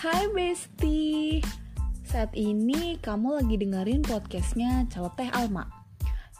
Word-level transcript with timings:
Hai 0.00 0.32
Besti. 0.32 1.44
Saat 2.08 2.32
ini 2.32 2.96
kamu 3.04 3.36
lagi 3.36 3.60
dengerin 3.60 4.00
podcastnya 4.00 4.88
Celoteh 4.88 5.28
Alma. 5.28 5.68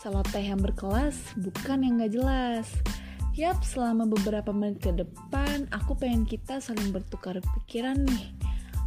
Celoteh 0.01 0.49
yang 0.49 0.65
berkelas 0.65 1.37
bukan 1.37 1.85
yang 1.85 2.01
gak 2.01 2.17
jelas. 2.17 2.73
Yap, 3.37 3.61
selama 3.61 4.09
beberapa 4.09 4.49
menit 4.57 4.81
ke 4.81 4.97
depan 4.97 5.69
aku 5.77 5.93
pengen 5.93 6.25
kita 6.25 6.57
saling 6.65 6.89
bertukar 6.89 7.37
pikiran 7.61 8.01
nih. 8.01 8.33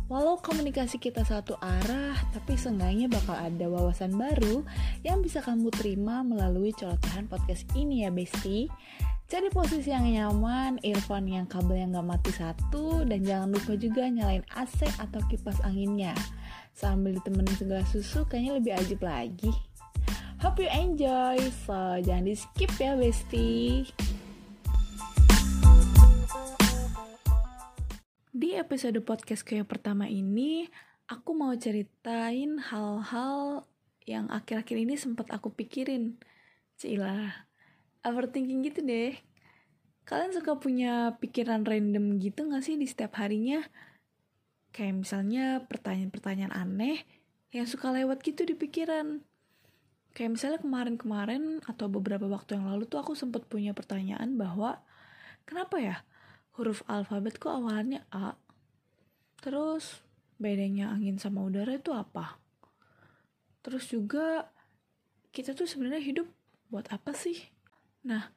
Walau 0.09 0.41
komunikasi 0.41 0.97
kita 0.97 1.21
satu 1.21 1.53
arah, 1.61 2.17
tapi 2.33 2.57
seenggaknya 2.57 3.13
bakal 3.13 3.37
ada 3.37 3.69
wawasan 3.69 4.17
baru 4.17 4.65
yang 5.05 5.21
bisa 5.21 5.45
kamu 5.45 5.69
terima 5.69 6.25
melalui 6.25 6.73
celotehan 6.73 7.29
podcast 7.29 7.69
ini 7.77 8.01
ya 8.01 8.09
Besti. 8.09 8.73
Cari 9.33 9.49
posisi 9.49 9.89
yang 9.89 10.05
nyaman, 10.05 10.77
earphone 10.85 11.25
yang 11.25 11.49
kabel 11.49 11.73
yang 11.73 11.89
gak 11.89 12.05
mati 12.05 12.29
satu, 12.29 13.01
dan 13.01 13.25
jangan 13.25 13.49
lupa 13.49 13.73
juga 13.73 14.05
nyalain 14.05 14.45
AC 14.53 14.85
atau 15.01 15.17
kipas 15.25 15.57
anginnya. 15.65 16.13
Sambil 16.77 17.17
ditemenin 17.17 17.57
segala 17.57 17.81
susu, 17.89 18.29
kayaknya 18.29 18.61
lebih 18.61 18.73
ajib 18.77 19.01
lagi. 19.01 19.49
Hope 20.37 20.61
you 20.61 20.69
enjoy, 20.69 21.41
so 21.65 21.73
jangan 22.05 22.29
di 22.29 22.37
skip 22.37 22.77
ya 22.77 22.93
Besti. 22.93 23.89
Di 28.29 28.49
episode 28.53 29.01
podcast 29.01 29.41
yang 29.49 29.65
pertama 29.65 30.05
ini, 30.05 30.69
aku 31.09 31.33
mau 31.33 31.57
ceritain 31.57 32.61
hal-hal 32.61 33.65
yang 34.05 34.29
akhir-akhir 34.29 34.77
ini 34.77 34.93
sempat 34.93 35.33
aku 35.33 35.49
pikirin. 35.49 36.21
Cila, 36.77 37.49
overthinking 38.03 38.61
gitu 38.67 38.83
deh. 38.83 39.15
Kalian 40.03 40.35
suka 40.35 40.59
punya 40.59 41.15
pikiran 41.17 41.63
random 41.63 42.19
gitu 42.19 42.51
gak 42.51 42.63
sih 42.67 42.75
di 42.75 42.83
setiap 42.83 43.15
harinya? 43.23 43.63
Kayak 44.75 45.07
misalnya 45.07 45.63
pertanyaan-pertanyaan 45.71 46.51
aneh 46.51 47.07
yang 47.55 47.63
suka 47.69 47.95
lewat 47.95 48.19
gitu 48.19 48.43
di 48.43 48.57
pikiran. 48.57 49.23
Kayak 50.13 50.31
misalnya 50.37 50.59
kemarin-kemarin 50.59 51.63
atau 51.65 51.87
beberapa 51.87 52.27
waktu 52.27 52.59
yang 52.59 52.69
lalu 52.69 52.85
tuh 52.85 53.01
aku 53.01 53.15
sempat 53.15 53.47
punya 53.47 53.71
pertanyaan 53.71 54.35
bahwa 54.35 54.83
kenapa 55.47 55.79
ya 55.79 55.97
huruf 56.59 56.85
alfabet 56.85 57.39
kok 57.39 57.55
awalnya 57.55 58.05
A? 58.13 58.37
Terus 59.41 60.03
bedanya 60.37 60.91
angin 60.93 61.17
sama 61.17 61.41
udara 61.41 61.79
itu 61.79 61.95
apa? 61.95 62.37
Terus 63.63 63.87
juga 63.87 64.51
kita 65.31 65.55
tuh 65.55 65.65
sebenarnya 65.65 66.03
hidup 66.03 66.27
buat 66.69 66.91
apa 66.91 67.15
sih? 67.15 67.39
Nah, 68.03 68.31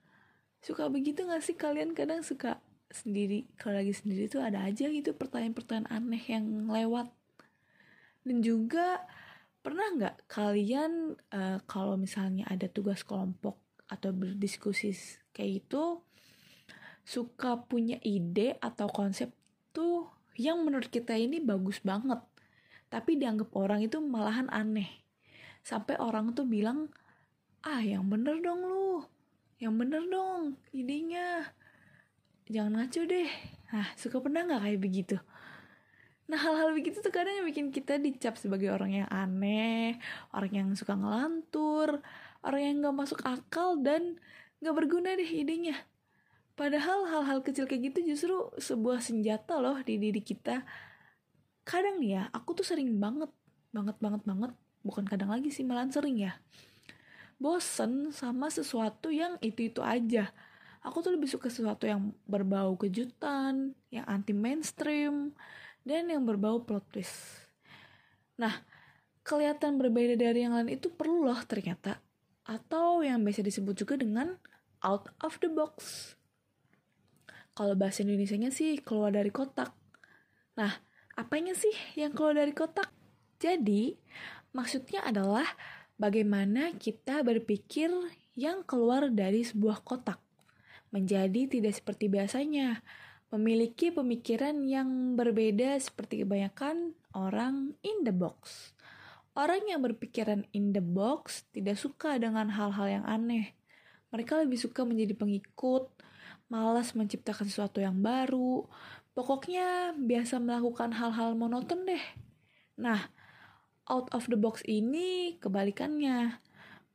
suka 0.63 0.87
begitu 0.87 1.27
gak 1.27 1.43
sih 1.43 1.59
kalian? 1.59 1.95
Kadang 1.95 2.23
suka 2.23 2.63
sendiri 2.91 3.51
kalau 3.59 3.83
lagi 3.83 3.91
sendiri 3.91 4.31
tuh 4.31 4.43
ada 4.43 4.63
aja 4.63 4.87
gitu 4.87 5.11
pertanyaan-pertanyaan 5.15 5.91
aneh 5.91 6.23
yang 6.31 6.71
lewat. 6.71 7.11
Dan 8.27 8.43
juga 8.43 9.03
pernah 9.63 9.91
nggak 9.99 10.31
kalian 10.31 11.19
uh, 11.35 11.59
kalau 11.67 11.99
misalnya 11.99 12.47
ada 12.47 12.71
tugas 12.71 13.03
kelompok 13.03 13.59
atau 13.91 14.15
berdiskusi 14.15 14.95
kayak 15.35 15.63
gitu 15.63 16.03
suka 17.07 17.67
punya 17.67 17.99
ide 18.03 18.59
atau 18.59 18.91
konsep 18.91 19.31
tuh 19.71 20.11
yang 20.39 20.63
menurut 20.63 20.91
kita 20.91 21.15
ini 21.15 21.39
bagus 21.39 21.79
banget 21.83 22.19
tapi 22.91 23.19
dianggap 23.19 23.51
orang 23.59 23.83
itu 23.83 23.99
malahan 23.99 24.47
aneh. 24.55 25.03
Sampai 25.67 25.99
orang 25.99 26.31
tuh 26.35 26.47
bilang 26.47 26.91
ah 27.67 27.83
yang 27.83 28.07
bener 28.07 28.39
dong 28.39 28.63
lu 28.63 29.03
yang 29.57 29.75
bener 29.81 30.05
dong 30.09 30.61
idenya. 30.77 31.49
Jangan 32.47 32.79
ngaco 32.79 33.01
deh. 33.09 33.31
Nah 33.73 33.87
suka 33.97 34.21
pernah 34.21 34.45
nggak 34.45 34.63
kayak 34.63 34.81
begitu? 34.81 35.17
Nah 36.27 36.39
hal-hal 36.39 36.75
begitu 36.77 37.01
tuh 37.01 37.15
kadang 37.15 37.47
bikin 37.47 37.73
kita 37.73 37.97
dicap 37.97 38.37
sebagai 38.37 38.69
orang 38.75 39.03
yang 39.05 39.09
aneh 39.09 39.97
orang 40.35 40.53
yang 40.53 40.69
suka 40.75 40.99
ngelantur 40.99 42.03
orang 42.43 42.61
yang 42.63 42.77
nggak 42.83 42.97
masuk 42.97 43.21
akal 43.23 43.79
dan 43.81 44.21
nggak 44.61 44.75
berguna 44.77 45.17
deh 45.17 45.27
idenya. 45.27 45.75
Padahal 46.57 47.05
hal-hal 47.09 47.45
kecil 47.45 47.69
kayak 47.69 47.93
gitu 47.93 48.17
justru 48.17 48.37
sebuah 48.57 49.05
senjata 49.05 49.61
loh 49.61 49.81
di 49.85 50.01
diri 50.01 50.21
kita. 50.25 50.65
Kadang 51.67 52.01
nih 52.01 52.21
ya 52.21 52.23
aku 52.33 52.57
tuh 52.57 52.65
sering 52.65 52.97
banget 52.97 53.29
banget 53.75 53.97
banget 54.01 54.23
banget 54.25 54.53
bukan 54.87 55.05
kadang 55.05 55.35
lagi 55.35 55.51
sih 55.51 55.67
malah 55.67 55.91
sering 55.91 56.17
ya 56.23 56.39
bosen 57.37 58.13
sama 58.13 58.49
sesuatu 58.49 59.13
yang 59.13 59.37
itu-itu 59.45 59.85
aja. 59.85 60.33
Aku 60.87 61.03
tuh 61.03 61.19
lebih 61.19 61.27
suka 61.27 61.51
sesuatu 61.51 61.85
yang 61.85 62.15
berbau 62.31 62.79
kejutan, 62.79 63.75
yang 63.91 64.07
anti 64.07 64.31
mainstream, 64.31 65.35
dan 65.83 66.07
yang 66.07 66.23
berbau 66.23 66.63
plot 66.63 66.87
twist. 66.95 67.51
Nah, 68.39 68.63
kelihatan 69.27 69.83
berbeda 69.83 70.15
dari 70.15 70.47
yang 70.47 70.55
lain 70.55 70.79
itu 70.79 70.93
perlu 70.93 71.27
loh 71.27 71.41
ternyata. 71.43 71.99
Atau 72.47 73.03
yang 73.03 73.27
biasa 73.27 73.43
disebut 73.43 73.75
juga 73.75 73.99
dengan 73.99 74.39
out 74.87 75.11
of 75.27 75.43
the 75.43 75.51
box. 75.51 76.15
Kalau 77.57 77.75
bahasa 77.75 78.07
Indonesia-nya 78.07 78.55
sih 78.55 78.79
keluar 78.79 79.11
dari 79.11 79.35
kotak. 79.35 79.75
Nah, 80.55 80.71
apanya 81.19 81.57
sih 81.57 81.73
yang 81.99 82.15
keluar 82.15 82.37
dari 82.37 82.55
kotak? 82.55 82.93
Jadi, 83.43 83.97
maksudnya 84.55 85.03
adalah 85.03 85.45
bagaimana 85.97 86.77
kita 86.77 87.25
berpikir 87.25 87.89
yang 88.37 88.65
keluar 88.69 89.09
dari 89.09 89.45
sebuah 89.45 89.81
kotak, 89.85 90.21
menjadi 90.93 91.49
tidak 91.49 91.77
seperti 91.77 92.13
biasanya, 92.13 92.85
memiliki 93.33 93.91
pemikiran 93.91 94.63
yang 94.65 95.19
berbeda 95.19 95.75
seperti 95.83 96.23
kebanyakan 96.23 96.95
orang 97.17 97.75
in 97.83 98.07
the 98.07 98.15
box. 98.15 98.73
Orang 99.37 99.69
yang 99.69 99.85
berpikiran 99.85 100.49
in 100.57 100.73
the 100.73 100.81
box 100.81 101.45
tidak 101.53 101.77
suka 101.77 102.17
dengan 102.17 102.49
hal-hal 102.49 102.89
yang 102.89 103.05
aneh. 103.05 103.53
Mereka 104.09 104.41
lebih 104.41 104.57
suka 104.57 104.87
menjadi 104.89 105.13
pengikut, 105.13 105.93
malas 106.49 106.97
menciptakan 106.97 107.45
sesuatu 107.45 107.85
yang 107.85 108.01
baru. 108.01 108.65
Pokoknya 109.13 109.93
biasa 109.93 110.41
melakukan 110.41 110.97
hal-hal 110.97 111.37
monoton 111.37 111.85
deh. 111.85 112.01
Nah, 112.81 113.13
out 113.87 114.11
of 114.15 114.27
the 114.27 114.39
box 114.39 114.63
ini 114.67 115.39
kebalikannya. 115.39 116.43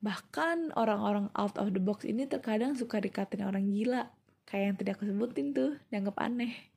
Bahkan 0.01 0.75
orang-orang 0.75 1.29
out 1.37 1.55
of 1.61 1.71
the 1.71 1.81
box 1.81 2.03
ini 2.03 2.25
terkadang 2.25 2.73
suka 2.73 2.99
dikatain 2.99 3.45
orang 3.45 3.69
gila. 3.69 4.11
Kayak 4.49 4.63
yang 4.65 4.77
tidak 4.81 4.93
aku 4.99 5.13
tuh, 5.53 5.79
dianggap 5.93 6.17
aneh. 6.19 6.71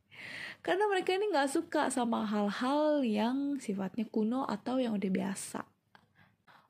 Karena 0.65 0.89
mereka 0.89 1.13
ini 1.13 1.29
gak 1.29 1.53
suka 1.53 1.93
sama 1.93 2.25
hal-hal 2.25 3.05
yang 3.05 3.61
sifatnya 3.61 4.09
kuno 4.09 4.49
atau 4.49 4.81
yang 4.81 4.97
udah 4.97 5.11
biasa. 5.13 5.61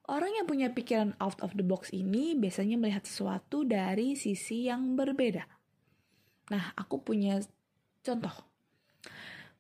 Orang 0.05 0.37
yang 0.37 0.45
punya 0.45 0.69
pikiran 0.69 1.17
out 1.17 1.41
of 1.41 1.57
the 1.57 1.65
box 1.65 1.89
ini 1.95 2.37
biasanya 2.37 2.77
melihat 2.77 3.09
sesuatu 3.09 3.65
dari 3.65 4.19
sisi 4.19 4.69
yang 4.69 4.99
berbeda. 4.99 5.49
Nah, 6.53 6.77
aku 6.77 7.01
punya 7.01 7.41
contoh. 8.05 8.54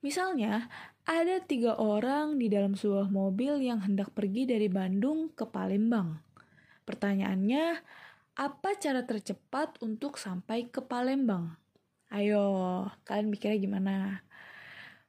Misalnya, 0.04 0.68
ada 1.08 1.40
tiga 1.40 1.80
orang 1.80 2.36
di 2.36 2.52
dalam 2.52 2.76
sebuah 2.76 3.08
mobil 3.08 3.64
yang 3.64 3.80
hendak 3.80 4.12
pergi 4.12 4.44
dari 4.44 4.68
Bandung 4.68 5.32
ke 5.32 5.48
Palembang. 5.48 6.20
Pertanyaannya, 6.84 7.80
apa 8.36 8.68
cara 8.76 9.00
tercepat 9.08 9.80
untuk 9.80 10.20
sampai 10.20 10.68
ke 10.68 10.84
Palembang? 10.84 11.56
Ayo, 12.12 12.84
kalian 13.08 13.32
mikirnya 13.32 13.56
gimana? 13.56 13.96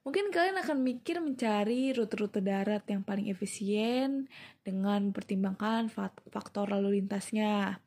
Mungkin 0.08 0.32
kalian 0.32 0.62
akan 0.64 0.80
mikir 0.80 1.20
mencari 1.20 1.92
rute-rute 1.92 2.40
darat 2.40 2.86
yang 2.88 3.04
paling 3.04 3.28
efisien 3.28 4.32
dengan 4.64 5.12
mempertimbangkan 5.12 5.92
faktor 6.32 6.72
lalu 6.72 7.02
lintasnya. 7.02 7.82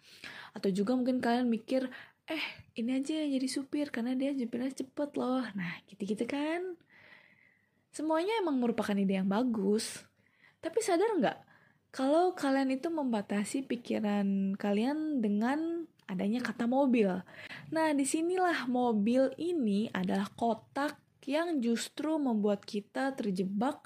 Atau 0.53 0.69
juga 0.69 0.93
mungkin 0.93 1.23
kalian 1.23 1.49
mikir, 1.49 1.89
eh 2.29 2.45
ini 2.77 3.01
aja 3.01 3.23
jadi 3.23 3.47
supir 3.49 3.89
karena 3.89 4.13
dia 4.13 4.35
jepitnya 4.35 4.69
cepet 4.69 5.09
loh. 5.17 5.41
Nah 5.57 5.73
gitu-gitu 5.89 6.29
kan. 6.29 6.77
Semuanya 7.89 8.37
emang 8.41 8.61
merupakan 8.61 8.93
ide 8.93 9.19
yang 9.19 9.29
bagus. 9.29 10.05
Tapi 10.59 10.79
sadar 10.83 11.15
nggak 11.17 11.37
kalau 11.89 12.37
kalian 12.37 12.69
itu 12.69 12.93
membatasi 12.93 13.65
pikiran 13.65 14.53
kalian 14.61 15.25
dengan 15.25 15.89
adanya 16.05 16.41
kata 16.41 16.69
mobil. 16.69 17.09
Nah, 17.73 17.93
di 17.93 18.05
sinilah 18.05 18.69
mobil 18.69 19.33
ini 19.37 19.89
adalah 19.93 20.29
kotak 20.33 20.97
yang 21.25 21.61
justru 21.61 22.17
membuat 22.17 22.65
kita 22.65 23.13
terjebak 23.13 23.85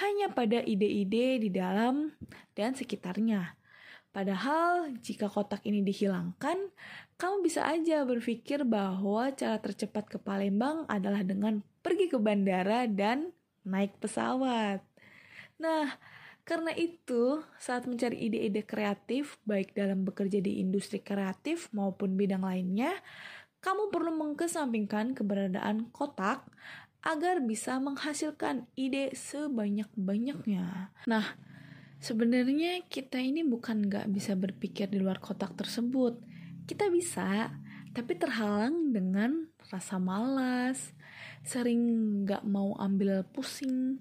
hanya 0.00 0.32
pada 0.32 0.64
ide-ide 0.64 1.40
di 1.40 1.48
dalam 1.52 2.16
dan 2.56 2.72
sekitarnya. 2.72 3.56
Padahal, 4.08 4.96
jika 5.04 5.28
kotak 5.28 5.60
ini 5.68 5.84
dihilangkan, 5.84 6.72
kamu 7.20 7.36
bisa 7.44 7.68
aja 7.68 8.08
berpikir 8.08 8.64
bahwa 8.64 9.28
cara 9.36 9.60
tercepat 9.60 10.08
ke 10.08 10.16
Palembang 10.16 10.88
adalah 10.88 11.20
dengan 11.20 11.60
pergi 11.84 12.08
ke 12.08 12.16
bandara 12.16 12.88
dan 12.88 13.36
naik 13.66 13.98
pesawat. 13.98 14.84
Nah, 15.58 15.98
karena 16.48 16.72
itu, 16.72 17.44
saat 17.60 17.84
mencari 17.84 18.16
ide-ide 18.24 18.64
kreatif, 18.64 19.36
baik 19.44 19.76
dalam 19.76 20.08
bekerja 20.08 20.40
di 20.40 20.64
industri 20.64 21.02
kreatif 21.04 21.68
maupun 21.76 22.16
bidang 22.16 22.40
lainnya, 22.40 22.96
kamu 23.60 23.90
perlu 23.92 24.14
mengkesampingkan 24.16 25.12
keberadaan 25.18 25.90
kotak 25.92 26.46
agar 27.02 27.44
bisa 27.44 27.76
menghasilkan 27.82 28.64
ide 28.78 29.12
sebanyak-banyaknya. 29.12 30.94
Nah, 31.04 31.26
sebenarnya 32.00 32.86
kita 32.86 33.18
ini 33.18 33.44
bukan 33.44 33.84
nggak 33.84 34.08
bisa 34.08 34.32
berpikir 34.38 34.88
di 34.88 35.02
luar 35.02 35.20
kotak 35.20 35.52
tersebut. 35.58 36.16
Kita 36.64 36.88
bisa, 36.88 37.52
tapi 37.92 38.16
terhalang 38.16 38.94
dengan 38.94 39.47
rasa 39.68 40.00
malas, 40.00 40.92
sering 41.44 41.80
nggak 42.24 42.44
mau 42.44 42.76
ambil 42.80 43.24
pusing, 43.28 44.00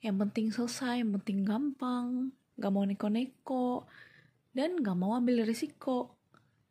yang 0.00 0.16
penting 0.16 0.48
selesai, 0.50 1.04
yang 1.04 1.12
penting 1.20 1.44
gampang, 1.44 2.32
nggak 2.56 2.72
mau 2.72 2.84
neko-neko, 2.86 3.84
dan 4.56 4.80
nggak 4.80 4.96
mau 4.96 5.14
ambil 5.18 5.44
risiko. 5.44 6.16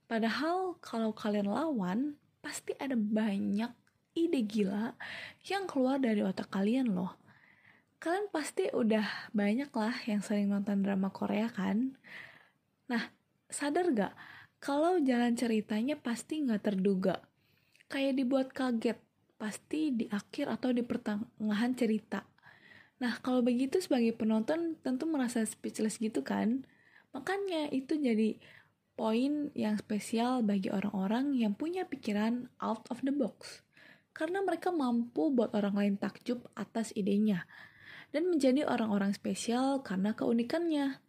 Padahal 0.09 0.81
kalau 0.81 1.13
kalian 1.13 1.51
lawan, 1.51 2.17
pasti 2.41 2.73
ada 2.81 2.97
banyak 2.97 3.69
ide 4.17 4.41
gila 4.41 4.97
yang 5.45 5.69
keluar 5.69 6.01
dari 6.01 6.25
otak 6.25 6.49
kalian 6.49 6.97
loh. 6.97 7.15
Kalian 7.99 8.31
pasti 8.31 8.71
udah 8.71 9.29
banyak 9.35 9.69
lah 9.75 9.95
yang 10.07 10.23
sering 10.23 10.49
nonton 10.49 10.81
drama 10.81 11.11
Korea 11.11 11.51
kan? 11.51 11.99
Nah, 12.89 13.11
sadar 13.51 13.91
gak 13.91 14.13
kalau 14.57 14.97
jalan 15.03 15.35
ceritanya 15.35 15.99
pasti 15.99 16.41
gak 16.41 16.63
terduga? 16.63 17.28
Kayak 17.89 18.13
dibuat 18.21 18.47
kaget, 18.53 19.01
pasti 19.41 19.89
di 19.91 20.05
akhir 20.07 20.47
atau 20.47 20.69
di 20.69 20.85
pertengahan 20.85 21.73
cerita. 21.73 22.21
Nah, 23.01 23.17
kalau 23.19 23.41
begitu 23.41 23.81
sebagai 23.81 24.13
penonton 24.13 24.77
tentu 24.79 25.09
merasa 25.09 25.41
speechless 25.41 25.97
gitu 25.97 26.21
kan? 26.21 26.63
Makanya 27.11 27.73
itu 27.73 27.97
jadi 27.97 28.37
poin 28.93 29.49
yang 29.55 29.79
spesial 29.79 30.43
bagi 30.43 30.69
orang-orang 30.69 31.31
yang 31.33 31.55
punya 31.55 31.87
pikiran 31.87 32.51
out 32.59 32.83
of 32.91 32.99
the 33.01 33.15
box 33.15 33.63
karena 34.11 34.43
mereka 34.43 34.75
mampu 34.75 35.31
buat 35.31 35.55
orang 35.55 35.79
lain 35.79 35.95
takjub 35.95 36.43
atas 36.51 36.91
idenya 36.91 37.47
dan 38.11 38.27
menjadi 38.27 38.67
orang-orang 38.67 39.15
spesial 39.15 39.79
karena 39.79 40.11
keunikannya. 40.11 40.99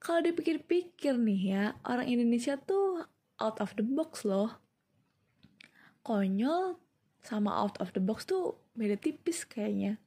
Kalau 0.00 0.24
dipikir-pikir 0.24 1.20
nih 1.20 1.40
ya, 1.44 1.64
orang 1.84 2.08
Indonesia 2.08 2.56
tuh 2.56 3.04
out 3.36 3.60
of 3.60 3.76
the 3.76 3.84
box 3.84 4.24
loh. 4.24 4.58
Konyol 6.02 6.78
sama 7.22 7.54
out 7.54 7.78
of 7.78 7.94
the 7.94 8.02
box 8.02 8.26
tuh 8.26 8.58
beda 8.74 8.98
tipis 8.98 9.46
kayaknya. 9.46 10.02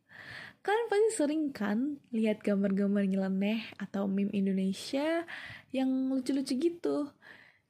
Kalian 0.66 0.88
pasti 0.90 1.10
sering 1.14 1.44
kan 1.54 2.02
lihat 2.10 2.42
gambar-gambar 2.42 3.06
nyeleneh 3.06 3.62
atau 3.78 4.10
meme 4.10 4.34
Indonesia 4.34 5.24
yang 5.70 6.10
lucu-lucu 6.10 6.58
gitu. 6.58 7.14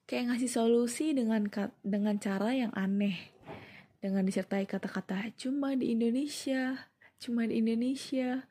Kayak 0.07 0.37
ngasih 0.37 0.51
solusi 0.51 1.11
dengan 1.11 1.49
dengan 1.83 2.15
cara 2.21 2.55
yang 2.55 2.71
aneh 2.71 3.35
dengan 4.05 4.21
disertai 4.21 4.69
kata-kata 4.69 5.33
cuma 5.33 5.73
di 5.73 5.89
Indonesia, 5.89 6.77
cuma 7.17 7.49
di 7.49 7.57
Indonesia, 7.57 8.45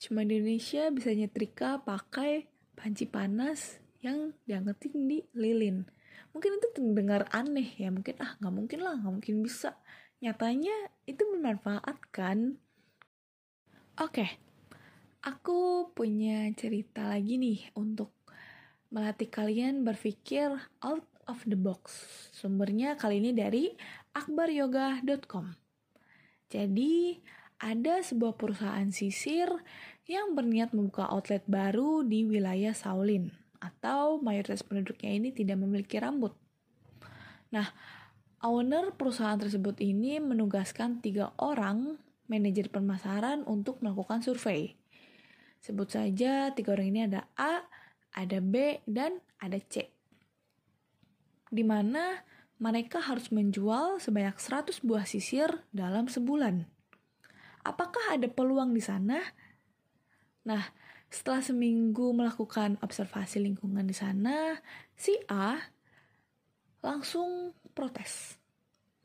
cuma 0.00 0.24
di 0.24 0.40
Indonesia 0.40 0.88
bisa 0.88 1.12
nyetrika 1.12 1.84
pakai 1.84 2.48
panci 2.72 3.04
panas 3.04 3.84
yang 4.00 4.32
diangetin 4.48 5.04
di 5.04 5.20
lilin. 5.36 5.84
Mungkin 6.34 6.58
itu 6.58 6.68
terdengar 6.74 7.30
aneh 7.30 7.78
ya, 7.78 7.94
mungkin 7.94 8.18
ah 8.18 8.34
nggak 8.42 8.54
mungkin 8.58 8.80
lah, 8.82 8.98
nggak 8.98 9.14
mungkin 9.22 9.36
bisa. 9.46 9.78
Nyatanya 10.18 10.74
itu 11.06 11.22
bermanfaat 11.22 12.10
kan? 12.10 12.58
Oke, 14.02 14.26
aku 15.22 15.88
punya 15.94 16.50
cerita 16.58 17.06
lagi 17.06 17.38
nih 17.38 17.70
untuk 17.78 18.10
melatih 18.90 19.30
kalian 19.30 19.86
berpikir 19.86 20.50
out 20.82 21.06
of 21.30 21.38
the 21.46 21.54
box. 21.54 22.02
Sumbernya 22.34 22.98
kali 22.98 23.22
ini 23.22 23.30
dari 23.30 23.70
akbaryoga.com. 24.10 25.54
Jadi, 26.50 27.22
ada 27.62 28.02
sebuah 28.02 28.34
perusahaan 28.34 28.90
sisir 28.90 29.46
yang 30.10 30.34
berniat 30.34 30.74
membuka 30.74 31.06
outlet 31.06 31.46
baru 31.46 32.02
di 32.02 32.26
wilayah 32.26 32.74
Shaolin 32.74 33.43
atau 33.64 34.20
mayoritas 34.20 34.60
penduduknya 34.60 35.16
ini 35.16 35.32
tidak 35.32 35.56
memiliki 35.56 35.96
rambut. 35.96 36.36
Nah, 37.48 37.72
owner 38.44 38.92
perusahaan 38.92 39.40
tersebut 39.40 39.80
ini 39.80 40.20
menugaskan 40.20 41.00
tiga 41.00 41.32
orang 41.40 41.96
manajer 42.28 42.68
pemasaran 42.68 43.48
untuk 43.48 43.80
melakukan 43.80 44.20
survei. 44.20 44.76
Sebut 45.64 45.88
saja 45.88 46.52
tiga 46.52 46.76
orang 46.76 46.88
ini 46.92 47.00
ada 47.08 47.24
A, 47.40 47.64
ada 48.12 48.38
B, 48.44 48.84
dan 48.84 49.24
ada 49.40 49.56
C. 49.56 49.88
Di 51.48 51.64
mana 51.64 52.20
mereka 52.60 53.00
harus 53.00 53.32
menjual 53.32 53.96
sebanyak 53.96 54.36
100 54.36 54.84
buah 54.84 55.08
sisir 55.08 55.64
dalam 55.72 56.06
sebulan. 56.06 56.68
Apakah 57.64 58.12
ada 58.12 58.28
peluang 58.28 58.76
di 58.76 58.82
sana? 58.84 59.24
Nah, 60.44 60.62
setelah 61.14 61.38
seminggu 61.46 62.10
melakukan 62.10 62.74
observasi 62.82 63.38
lingkungan 63.38 63.86
di 63.86 63.94
sana, 63.94 64.58
si 64.98 65.14
A 65.30 65.62
langsung 66.82 67.54
protes. 67.70 68.34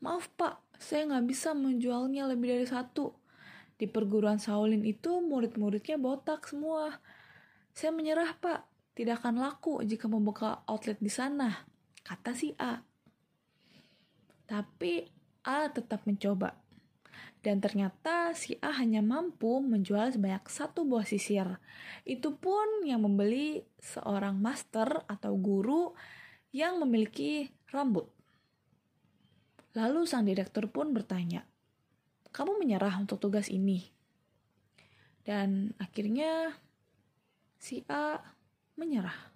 Maaf 0.02 0.26
pak, 0.34 0.58
saya 0.74 1.06
nggak 1.06 1.26
bisa 1.30 1.54
menjualnya 1.54 2.26
lebih 2.26 2.50
dari 2.50 2.66
satu. 2.66 3.14
Di 3.78 3.86
perguruan 3.86 4.42
Shaolin 4.42 4.82
itu 4.82 5.22
murid-muridnya 5.22 6.02
botak 6.02 6.50
semua. 6.50 6.98
Saya 7.70 7.94
menyerah 7.94 8.34
pak, 8.42 8.66
tidak 8.98 9.22
akan 9.22 9.38
laku 9.38 9.78
jika 9.86 10.10
membuka 10.10 10.66
outlet 10.66 10.98
di 10.98 11.08
sana, 11.08 11.62
kata 12.02 12.34
si 12.34 12.50
A. 12.58 12.82
Tapi 14.50 15.06
A 15.46 15.70
tetap 15.70 16.02
mencoba. 16.10 16.59
Dan 17.40 17.64
ternyata 17.64 18.36
si 18.36 18.60
A 18.60 18.76
hanya 18.76 19.00
mampu 19.00 19.64
menjual 19.64 20.12
sebanyak 20.12 20.44
satu 20.44 20.84
buah 20.84 21.08
sisir. 21.08 21.56
Itu 22.04 22.36
pun 22.36 22.84
yang 22.84 23.00
membeli 23.00 23.64
seorang 23.80 24.36
master 24.36 25.08
atau 25.08 25.32
guru 25.40 25.96
yang 26.52 26.76
memiliki 26.84 27.48
rambut. 27.72 28.04
Lalu 29.72 30.04
sang 30.04 30.28
direktur 30.28 30.68
pun 30.68 30.92
bertanya, 30.92 31.46
kamu 32.28 32.60
menyerah 32.60 33.00
untuk 33.00 33.22
tugas 33.22 33.48
ini? 33.48 33.88
Dan 35.24 35.72
akhirnya 35.80 36.52
si 37.56 37.80
A 37.88 38.20
menyerah. 38.76 39.32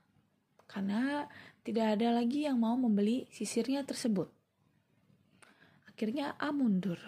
Karena 0.69 1.25
tidak 1.65 1.97
ada 1.97 2.21
lagi 2.21 2.45
yang 2.45 2.61
mau 2.61 2.75
membeli 2.77 3.31
sisirnya 3.31 3.87
tersebut. 3.87 4.29
Akhirnya 5.89 6.35
A 6.37 6.51
mundur. 6.51 6.99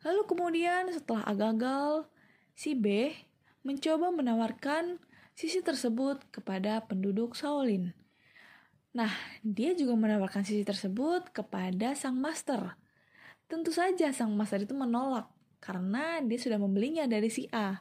Lalu 0.00 0.22
kemudian 0.24 0.88
setelah 0.88 1.28
gagal, 1.36 2.08
si 2.56 2.72
B 2.72 3.12
mencoba 3.60 4.08
menawarkan 4.08 4.96
sisi 5.36 5.60
tersebut 5.60 6.24
kepada 6.32 6.84
penduduk 6.88 7.36
Shaolin. 7.36 7.92
Nah, 8.96 9.12
dia 9.46 9.76
juga 9.76 9.94
menawarkan 9.94 10.42
sisi 10.42 10.64
tersebut 10.64 11.30
kepada 11.30 11.94
sang 11.94 12.18
master. 12.18 12.74
Tentu 13.46 13.70
saja 13.70 14.10
sang 14.10 14.32
master 14.34 14.64
itu 14.64 14.74
menolak 14.74 15.28
karena 15.60 16.18
dia 16.24 16.38
sudah 16.40 16.56
membelinya 16.56 17.04
dari 17.04 17.28
si 17.28 17.46
A. 17.52 17.78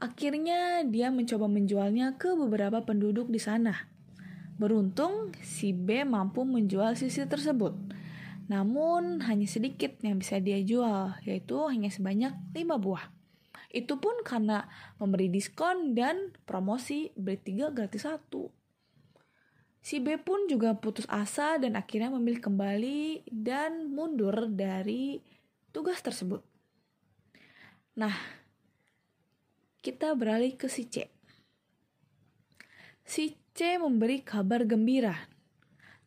Akhirnya 0.00 0.84
dia 0.88 1.12
mencoba 1.12 1.44
menjualnya 1.48 2.16
ke 2.16 2.32
beberapa 2.32 2.80
penduduk 2.84 3.28
di 3.28 3.40
sana. 3.40 3.88
Beruntung 4.60 5.32
si 5.40 5.72
B 5.72 6.04
mampu 6.04 6.44
menjual 6.44 6.96
sisi 6.96 7.24
tersebut. 7.24 7.72
Namun 8.50 9.22
hanya 9.30 9.46
sedikit 9.46 9.94
yang 10.02 10.18
bisa 10.18 10.42
dia 10.42 10.58
jual, 10.58 11.14
yaitu 11.22 11.54
hanya 11.70 11.86
sebanyak 11.86 12.34
5 12.50 12.82
buah. 12.82 13.14
Itu 13.70 14.02
pun 14.02 14.26
karena 14.26 14.66
memberi 14.98 15.30
diskon 15.30 15.94
dan 15.94 16.34
promosi 16.42 17.14
beli 17.14 17.38
3 17.38 17.70
gratis 17.70 18.10
1. 18.10 18.18
Si 19.80 20.02
B 20.02 20.18
pun 20.18 20.50
juga 20.50 20.74
putus 20.74 21.06
asa 21.06 21.56
dan 21.62 21.78
akhirnya 21.78 22.10
memilih 22.10 22.42
kembali 22.42 23.30
dan 23.30 23.88
mundur 23.88 24.50
dari 24.50 25.22
tugas 25.70 26.02
tersebut. 26.02 26.42
Nah, 27.96 28.12
kita 29.80 30.12
beralih 30.18 30.58
ke 30.58 30.66
si 30.66 30.90
C. 30.90 31.06
Si 33.06 33.38
C 33.54 33.78
memberi 33.80 34.20
kabar 34.20 34.66
gembira 34.66 35.16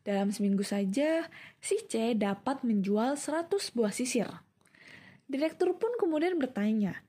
dalam 0.04 0.28
seminggu 0.28 0.60
saja, 0.60 1.26
si 1.64 1.80
C 1.88 2.12
dapat 2.12 2.60
menjual 2.60 3.16
100 3.16 3.48
buah 3.72 3.90
sisir. 3.90 4.28
Direktur 5.24 5.72
pun 5.80 5.96
kemudian 5.96 6.36
bertanya, 6.36 7.00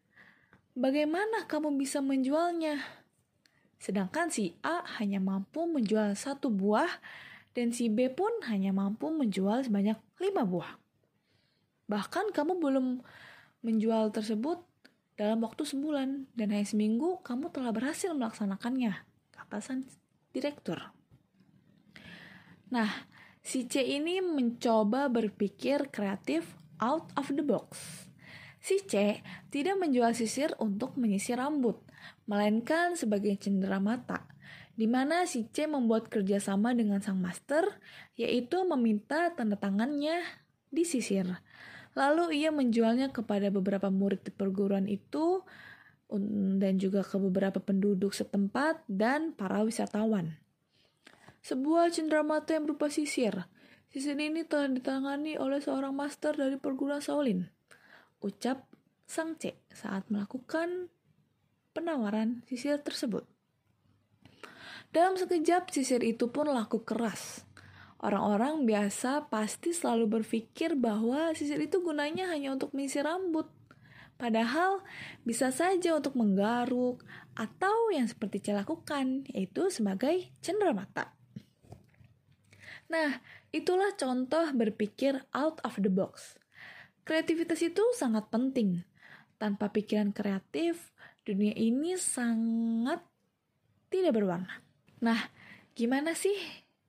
bagaimana 0.74 1.44
kamu 1.46 1.76
bisa 1.76 2.00
menjualnya? 2.00 2.80
Sedangkan 3.84 4.32
si 4.32 4.56
A 4.64 4.88
hanya 4.98 5.20
mampu 5.20 5.68
menjual 5.68 6.16
satu 6.16 6.48
buah 6.48 6.90
dan 7.52 7.76
si 7.76 7.92
B 7.92 8.08
pun 8.08 8.32
hanya 8.48 8.72
mampu 8.72 9.12
menjual 9.12 9.68
sebanyak 9.68 10.00
lima 10.24 10.48
buah. 10.48 10.80
Bahkan 11.92 12.32
kamu 12.32 12.64
belum 12.64 13.04
menjual 13.62 14.16
tersebut 14.16 14.64
dalam 15.20 15.44
waktu 15.44 15.68
sebulan 15.68 16.32
dan 16.32 16.48
hanya 16.56 16.64
seminggu 16.64 17.20
kamu 17.28 17.52
telah 17.52 17.76
berhasil 17.76 18.16
melaksanakannya, 18.16 18.96
kata 19.36 19.60
sang 19.60 19.84
direktur. 20.32 20.95
Nah, 22.74 22.90
si 23.46 23.70
C 23.70 23.86
ini 23.86 24.22
mencoba 24.22 25.10
berpikir 25.10 25.94
kreatif 25.94 26.58
out 26.82 27.10
of 27.14 27.30
the 27.34 27.46
box. 27.46 28.06
Si 28.58 28.82
C 28.82 29.22
tidak 29.54 29.78
menjual 29.78 30.18
sisir 30.18 30.58
untuk 30.58 30.98
menyisir 30.98 31.38
rambut, 31.38 31.78
melainkan 32.26 32.98
sebagai 32.98 33.38
cendera 33.38 33.78
mata, 33.78 34.26
di 34.74 34.90
mana 34.90 35.30
si 35.30 35.46
C 35.54 35.70
membuat 35.70 36.10
kerjasama 36.10 36.74
dengan 36.74 36.98
sang 36.98 37.22
master, 37.22 37.78
yaitu 38.18 38.66
meminta 38.66 39.30
tanda 39.38 39.54
tangannya 39.54 40.18
di 40.74 40.82
sisir. 40.82 41.30
Lalu 41.94 42.44
ia 42.44 42.50
menjualnya 42.52 43.14
kepada 43.14 43.54
beberapa 43.54 43.88
murid 43.94 44.26
di 44.26 44.32
perguruan 44.34 44.90
itu 44.90 45.46
dan 46.60 46.76
juga 46.76 47.06
ke 47.06 47.16
beberapa 47.22 47.62
penduduk 47.62 48.12
setempat 48.12 48.84
dan 48.90 49.32
para 49.32 49.64
wisatawan. 49.64 50.36
Sebuah 51.46 51.94
cenderamata 51.94 52.58
yang 52.58 52.66
berupa 52.66 52.90
sisir. 52.90 53.46
Sisir 53.94 54.18
ini 54.18 54.42
telah 54.42 54.66
ditangani 54.66 55.38
oleh 55.38 55.62
seorang 55.62 55.94
master 55.94 56.34
dari 56.34 56.58
perguruan 56.58 57.06
Shaolin 57.06 57.46
ucap 58.26 58.66
sang 59.06 59.38
C 59.38 59.54
saat 59.70 60.10
melakukan 60.10 60.90
penawaran 61.78 62.42
sisir 62.50 62.82
tersebut. 62.82 63.30
Dalam 64.90 65.14
sekejap, 65.14 65.70
sisir 65.70 66.02
itu 66.02 66.34
pun 66.34 66.50
laku 66.50 66.82
keras. 66.82 67.46
Orang-orang 68.02 68.66
biasa 68.66 69.30
pasti 69.30 69.76
selalu 69.76 70.22
berpikir 70.22 70.74
bahwa 70.74 71.36
sisir 71.38 71.62
itu 71.62 71.84
gunanya 71.86 72.32
hanya 72.34 72.56
untuk 72.56 72.74
mengisi 72.74 73.04
rambut. 73.04 73.46
Padahal 74.16 74.80
bisa 75.28 75.52
saja 75.52 76.00
untuk 76.00 76.16
menggaruk 76.16 77.04
atau 77.36 77.92
yang 77.92 78.08
seperti 78.08 78.40
saya 78.40 78.64
lakukan, 78.64 79.28
yaitu 79.36 79.68
sebagai 79.68 80.32
cenderamata. 80.40 81.12
Nah, 82.86 83.18
itulah 83.50 83.94
contoh 83.98 84.46
berpikir 84.54 85.26
out 85.34 85.58
of 85.66 85.78
the 85.82 85.90
box. 85.90 86.38
Kreativitas 87.06 87.62
itu 87.62 87.82
sangat 87.98 88.30
penting. 88.30 88.86
Tanpa 89.38 89.70
pikiran 89.70 90.14
kreatif, 90.14 90.94
dunia 91.26 91.54
ini 91.58 91.98
sangat 91.98 93.02
tidak 93.90 94.18
berwarna. 94.18 94.62
Nah, 95.02 95.20
gimana 95.74 96.14
sih 96.14 96.38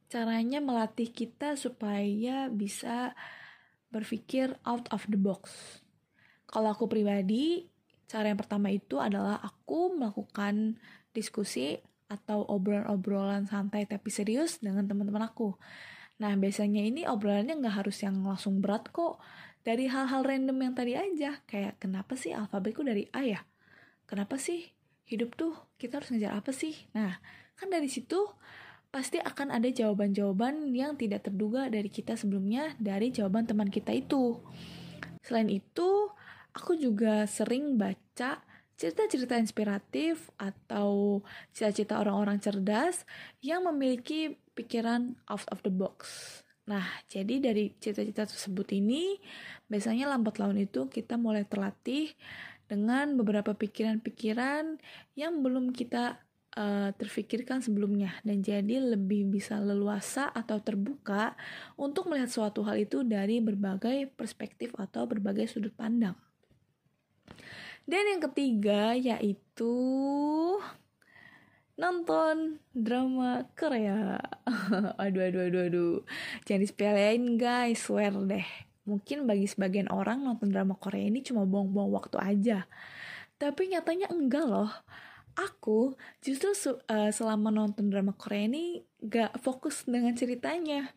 caranya 0.07 0.63
melatih 0.63 1.11
kita 1.11 1.59
supaya 1.59 2.49
bisa 2.53 3.17
berpikir 3.91 4.57
out 4.65 4.87
of 4.93 5.05
the 5.09 5.19
box? 5.19 5.51
Kalau 6.47 6.73
aku 6.73 6.87
pribadi, 6.87 7.67
cara 8.07 8.31
yang 8.31 8.39
pertama 8.39 8.71
itu 8.71 9.03
adalah 9.03 9.43
aku 9.43 9.99
melakukan 9.99 10.79
diskusi 11.11 11.81
atau 12.07 12.47
obrolan-obrolan 12.47 13.47
santai 13.51 13.87
tapi 13.87 14.11
serius 14.11 14.63
dengan 14.63 14.87
teman-teman 14.87 15.27
aku. 15.27 15.59
Nah, 16.17 16.33
biasanya 16.39 16.81
ini 16.81 17.05
obrolannya 17.05 17.61
nggak 17.61 17.77
harus 17.85 18.01
yang 18.01 18.25
langsung 18.25 18.65
berat 18.65 18.89
kok. 18.95 19.21
Dari 19.67 19.91
hal-hal 19.91 20.23
random 20.23 20.63
yang 20.63 20.75
tadi 20.79 20.95
aja 20.95 21.43
kayak 21.45 21.83
kenapa 21.83 22.15
sih 22.15 22.31
alfabetku 22.31 22.87
dari 22.87 23.11
A 23.11 23.27
ya? 23.27 23.43
Kenapa 24.07 24.39
sih 24.39 24.63
hidup 25.11 25.35
tuh 25.35 25.59
kita 25.75 25.99
harus 25.99 26.15
ngejar 26.15 26.39
apa 26.39 26.55
sih? 26.55 26.87
Nah 26.95 27.19
kan 27.59 27.67
dari 27.67 27.91
situ 27.91 28.31
pasti 28.95 29.19
akan 29.19 29.51
ada 29.51 29.67
jawaban-jawaban 29.67 30.71
yang 30.71 30.95
tidak 30.95 31.27
terduga 31.27 31.67
dari 31.67 31.91
kita 31.91 32.15
sebelumnya 32.15 32.79
dari 32.79 33.11
jawaban 33.11 33.43
teman 33.51 33.67
kita 33.67 33.91
itu. 33.91 34.39
Selain 35.27 35.51
itu 35.51 36.15
aku 36.55 36.79
juga 36.79 37.27
sering 37.27 37.75
baca 37.75 38.41
cerita-cerita 38.77 39.41
inspiratif 39.41 40.29
atau 40.37 41.21
cita-cita 41.53 41.97
orang-orang 41.97 42.37
cerdas 42.41 43.09
yang 43.41 43.65
memiliki 43.65 44.37
pikiran 44.53 45.17
out 45.29 45.45
of 45.49 45.65
the 45.65 45.73
box 45.73 46.05
Nah, 46.67 46.83
jadi 47.07 47.39
dari 47.39 47.71
cita-cita 47.79 48.27
tersebut 48.27 48.75
ini, 48.75 49.23
biasanya 49.71 50.11
lambat 50.11 50.43
laun 50.43 50.59
itu 50.59 50.91
kita 50.91 51.15
mulai 51.15 51.47
terlatih 51.47 52.11
dengan 52.67 53.15
beberapa 53.15 53.55
pikiran-pikiran 53.55 54.83
yang 55.15 55.47
belum 55.47 55.71
kita 55.71 56.19
uh, 56.59 56.91
terfikirkan 56.99 57.63
sebelumnya 57.63 58.19
dan 58.27 58.43
jadi 58.43 58.83
lebih 58.83 59.31
bisa 59.31 59.63
leluasa 59.63 60.27
atau 60.35 60.59
terbuka 60.59 61.39
untuk 61.79 62.11
melihat 62.11 62.35
suatu 62.35 62.67
hal 62.67 62.83
itu 62.83 63.07
dari 63.07 63.39
berbagai 63.39 64.11
perspektif 64.19 64.75
atau 64.75 65.07
berbagai 65.07 65.47
sudut 65.47 65.71
pandang. 65.79 66.19
Dan 67.87 68.03
yang 68.11 68.23
ketiga 68.27 68.99
yaitu 68.99 69.79
nonton 71.79 72.59
drama 72.75 73.47
Korea. 73.55 74.19
aduh, 75.03 75.23
aduh, 75.23 75.43
aduh, 75.47 75.63
aduh. 75.71 75.97
Jangan 76.43 76.67
disepelein 76.67 77.39
guys, 77.39 77.87
swear 77.87 78.11
deh. 78.27 78.43
Mungkin 78.91 79.31
bagi 79.31 79.47
sebagian 79.47 79.87
orang 79.93 80.27
nonton 80.27 80.51
drama 80.51 80.75
Korea 80.75 81.07
ini 81.07 81.23
cuma 81.23 81.47
buang-buang 81.47 81.95
waktu 81.95 82.17
aja. 82.19 82.59
Tapi 83.39 83.71
nyatanya 83.71 84.11
enggak 84.11 84.51
loh. 84.51 84.73
Aku 85.37 85.95
justru 86.25 86.57
uh, 86.91 87.13
selama 87.13 87.53
nonton 87.53 87.93
drama 87.93 88.17
Korea 88.17 88.49
ini 88.49 88.83
gak 89.05 89.37
fokus 89.45 89.85
dengan 89.85 90.17
ceritanya. 90.17 90.96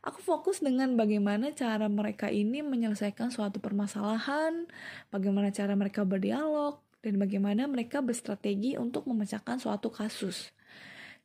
Aku 0.00 0.24
fokus 0.24 0.64
dengan 0.64 0.96
bagaimana 0.96 1.52
cara 1.52 1.84
mereka 1.92 2.32
ini 2.32 2.64
menyelesaikan 2.64 3.28
suatu 3.28 3.60
permasalahan, 3.60 4.64
bagaimana 5.12 5.52
cara 5.52 5.76
mereka 5.76 6.08
berdialog, 6.08 6.80
dan 7.04 7.20
bagaimana 7.20 7.68
mereka 7.68 8.00
berstrategi 8.00 8.80
untuk 8.80 9.04
memecahkan 9.08 9.60
suatu 9.60 9.92
kasus. 9.92 10.52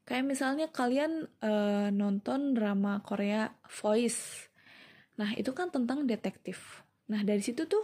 Kayak 0.04 0.26
misalnya 0.28 0.68
kalian 0.70 1.32
uh, 1.40 1.88
nonton 1.90 2.52
drama 2.52 3.00
Korea 3.00 3.56
Voice. 3.80 4.52
Nah, 5.16 5.32
itu 5.40 5.56
kan 5.56 5.72
tentang 5.72 6.04
detektif. 6.04 6.84
Nah, 7.08 7.24
dari 7.24 7.40
situ 7.40 7.64
tuh 7.66 7.84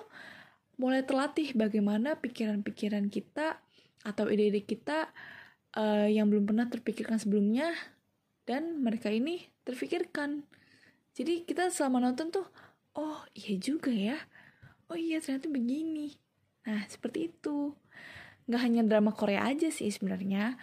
mulai 0.76 1.08
terlatih 1.08 1.56
bagaimana 1.56 2.20
pikiran-pikiran 2.20 3.08
kita 3.08 3.64
atau 4.04 4.28
ide-ide 4.28 4.66
kita 4.66 5.10
uh, 5.78 6.10
yang 6.10 6.28
belum 6.28 6.50
pernah 6.50 6.68
terpikirkan 6.68 7.16
sebelumnya 7.16 7.72
dan 8.44 8.84
mereka 8.84 9.08
ini 9.08 9.48
terpikirkan. 9.64 10.44
Jadi 11.12 11.44
kita 11.44 11.68
selama 11.68 12.00
nonton 12.00 12.32
tuh, 12.32 12.48
oh 12.96 13.24
iya 13.36 13.56
juga 13.60 13.92
ya. 13.92 14.18
Oh 14.92 14.98
iya 15.00 15.20
ternyata 15.24 15.48
begini. 15.48 16.16
Nah, 16.68 16.84
seperti 16.88 17.32
itu. 17.32 17.76
Nggak 18.48 18.62
hanya 18.62 18.82
drama 18.88 19.12
Korea 19.16 19.48
aja 19.48 19.68
sih 19.72 19.92
sebenarnya. 19.92 20.56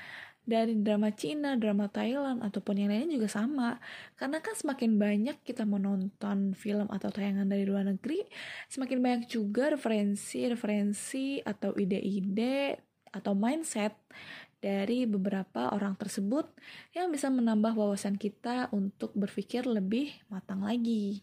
Dari 0.48 0.80
drama 0.80 1.12
Cina, 1.12 1.60
drama 1.60 1.92
Thailand, 1.92 2.40
ataupun 2.40 2.80
yang 2.80 2.88
lainnya 2.88 3.20
juga 3.20 3.28
sama. 3.28 3.76
Karena 4.16 4.40
kan 4.40 4.56
semakin 4.56 4.96
banyak 4.96 5.36
kita 5.44 5.68
menonton 5.68 6.56
film 6.56 6.88
atau 6.88 7.12
tayangan 7.12 7.44
dari 7.44 7.68
luar 7.68 7.84
negeri, 7.84 8.24
semakin 8.72 8.98
banyak 9.04 9.22
juga 9.28 9.76
referensi-referensi 9.76 11.44
atau 11.44 11.76
ide-ide 11.76 12.80
atau 13.12 13.32
mindset 13.36 13.92
dari 14.58 15.06
beberapa 15.06 15.70
orang 15.70 15.94
tersebut 15.94 16.50
yang 16.92 17.14
bisa 17.14 17.30
menambah 17.30 17.78
wawasan 17.78 18.18
kita 18.18 18.66
untuk 18.74 19.14
berpikir 19.14 19.64
lebih 19.64 20.10
matang 20.26 20.66
lagi. 20.66 21.22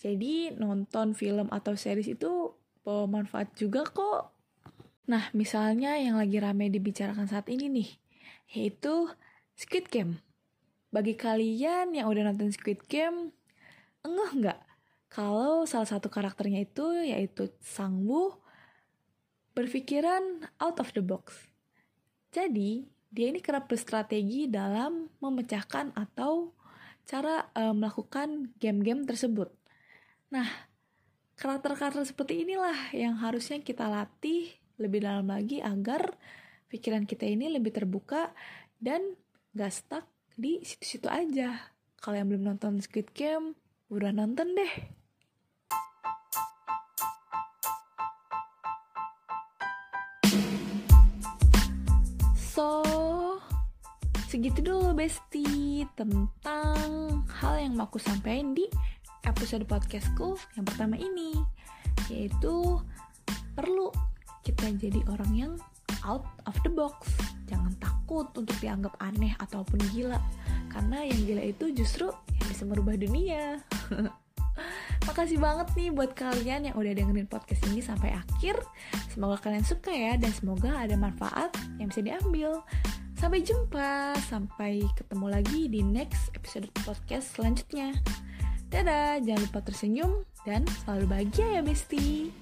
Jadi 0.00 0.54
nonton 0.56 1.12
film 1.12 1.50
atau 1.52 1.76
series 1.76 2.08
itu 2.08 2.54
bermanfaat 2.86 3.52
juga 3.58 3.84
kok. 3.84 4.32
Nah, 5.10 5.28
misalnya 5.34 5.98
yang 5.98 6.16
lagi 6.16 6.38
rame 6.38 6.70
dibicarakan 6.70 7.26
saat 7.26 7.50
ini 7.50 7.66
nih, 7.66 7.90
yaitu 8.54 9.10
Squid 9.58 9.90
Game. 9.90 10.22
Bagi 10.94 11.18
kalian 11.18 11.92
yang 11.92 12.06
udah 12.08 12.30
nonton 12.30 12.54
Squid 12.54 12.86
Game, 12.86 13.34
enggak 14.06 14.30
nggak 14.38 14.60
kalau 15.10 15.66
salah 15.66 15.90
satu 15.90 16.06
karakternya 16.06 16.62
itu 16.62 16.86
yaitu 17.02 17.50
Sang 17.58 18.06
Woo 18.06 18.38
berpikiran 19.58 20.46
out 20.62 20.78
of 20.78 20.94
the 20.94 21.02
box. 21.02 21.49
Jadi, 22.30 22.86
dia 23.10 23.26
ini 23.34 23.42
kerap 23.42 23.66
berstrategi 23.66 24.46
dalam 24.46 25.10
memecahkan 25.18 25.98
atau 25.98 26.54
cara 27.02 27.50
uh, 27.58 27.74
melakukan 27.74 28.54
game-game 28.62 29.02
tersebut. 29.02 29.50
Nah, 30.30 30.46
karakter-karakter 31.34 32.06
seperti 32.06 32.46
inilah 32.46 32.94
yang 32.94 33.18
harusnya 33.18 33.58
kita 33.66 33.90
latih 33.90 34.46
lebih 34.78 35.02
dalam 35.02 35.26
lagi 35.26 35.58
agar 35.58 36.14
pikiran 36.70 37.02
kita 37.02 37.26
ini 37.26 37.50
lebih 37.50 37.74
terbuka 37.74 38.30
dan 38.78 39.02
gak 39.50 39.74
stuck 39.74 40.06
di 40.38 40.62
situ-situ 40.62 41.10
aja. 41.10 41.58
Kalau 41.98 42.16
yang 42.16 42.30
belum 42.30 42.46
nonton 42.46 42.78
Squid 42.78 43.10
Game, 43.10 43.58
udah 43.90 44.14
nonton 44.14 44.54
deh. 44.54 44.99
Segitu 54.40 54.72
dulu 54.72 54.96
Besti 54.96 55.84
tentang 56.00 56.88
hal 57.28 57.60
yang 57.60 57.76
mau 57.76 57.84
aku 57.84 58.00
sampaikan 58.00 58.56
di 58.56 58.64
episode 59.28 59.68
podcastku 59.68 60.32
yang 60.56 60.64
pertama 60.64 60.96
ini 60.96 61.36
yaitu 62.08 62.80
perlu 63.52 63.92
kita 64.40 64.72
jadi 64.80 65.04
orang 65.12 65.32
yang 65.36 65.52
out 66.08 66.24
of 66.48 66.56
the 66.64 66.72
box 66.72 67.12
jangan 67.52 67.68
takut 67.84 68.32
untuk 68.32 68.56
dianggap 68.64 68.96
aneh 69.04 69.36
ataupun 69.44 69.76
gila 69.92 70.16
karena 70.72 71.04
yang 71.04 71.20
gila 71.20 71.42
itu 71.44 71.76
justru 71.76 72.08
yang 72.08 72.46
bisa 72.48 72.64
merubah 72.64 72.96
dunia 72.96 73.60
Makasih 75.08 75.36
banget 75.36 75.68
nih 75.76 75.92
buat 75.92 76.16
kalian 76.16 76.72
yang 76.72 76.76
udah 76.76 76.92
dengerin 76.92 77.24
podcast 77.24 77.64
ini 77.72 77.80
sampai 77.80 78.12
akhir. 78.12 78.60
Semoga 79.08 79.40
kalian 79.40 79.64
suka 79.64 79.88
ya 79.88 80.20
dan 80.20 80.28
semoga 80.28 80.76
ada 80.76 80.92
manfaat 81.00 81.48
yang 81.80 81.88
bisa 81.88 82.04
diambil. 82.04 82.60
Sampai 83.20 83.44
jumpa, 83.44 84.16
sampai 84.32 84.80
ketemu 84.96 85.26
lagi 85.28 85.68
di 85.68 85.84
next 85.84 86.32
episode 86.32 86.72
podcast 86.88 87.36
selanjutnya. 87.36 87.92
Dadah, 88.72 89.20
jangan 89.20 89.44
lupa 89.44 89.60
tersenyum 89.60 90.24
dan 90.48 90.64
selalu 90.64 91.04
bahagia 91.04 91.60
ya 91.60 91.60
bestie. 91.60 92.32